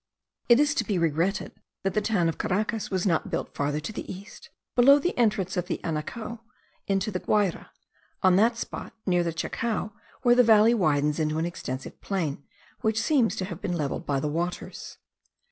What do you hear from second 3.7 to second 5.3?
to the east, below the